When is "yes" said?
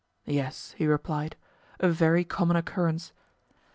0.25-0.71